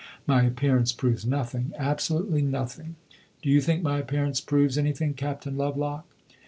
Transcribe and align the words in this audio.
My 0.25 0.41
appearance 0.41 0.91
proves 0.93 1.27
nothing 1.27 1.73
absolutely 1.77 2.41
nothing. 2.41 2.95
Do 3.43 3.51
you 3.51 3.61
think 3.61 3.83
my 3.83 3.99
appearance 3.99 4.41
proves 4.41 4.75
anything, 4.75 5.13
Captain 5.13 5.55
Lovelock?" 5.55 6.07